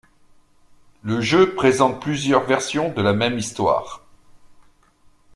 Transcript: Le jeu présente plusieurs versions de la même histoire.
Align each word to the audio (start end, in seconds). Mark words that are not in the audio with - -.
Le 1.03 1.21
jeu 1.21 1.53
présente 1.53 2.01
plusieurs 2.01 2.47
versions 2.47 2.91
de 2.91 3.03
la 3.03 3.13
même 3.13 3.37
histoire. 3.37 4.03